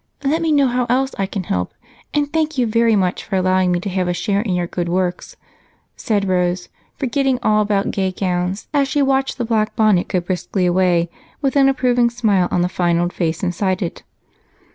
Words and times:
"Let 0.23 0.41
me 0.41 0.51
know 0.51 0.65
how 0.65 0.87
else 0.89 1.13
I 1.19 1.27
can 1.27 1.43
help, 1.43 1.75
and 2.11 2.33
thank 2.33 2.57
you 2.57 2.65
very 2.65 2.95
much 2.95 3.23
for 3.23 3.35
allowing 3.35 3.71
me 3.71 3.79
to 3.81 3.89
have 3.91 4.07
a 4.07 4.15
share 4.15 4.41
in 4.41 4.55
your 4.55 4.65
good 4.65 4.89
works," 4.89 5.35
said 5.95 6.27
Rose, 6.27 6.69
forgetting 6.95 7.37
all 7.43 7.61
about 7.61 7.91
gay 7.91 8.11
gowns 8.11 8.67
as 8.73 8.87
she 8.87 9.03
watched 9.03 9.37
the 9.37 9.45
black 9.45 9.75
bonnet 9.75 10.07
go 10.07 10.19
briskly 10.19 10.65
away 10.65 11.11
with 11.39 11.55
an 11.55 11.69
approving 11.69 12.09
smile 12.09 12.47
on 12.49 12.63
the 12.63 12.67
fine 12.67 12.97
old 12.97 13.13
face 13.13 13.43
inside 13.43 13.83
it. 13.83 14.01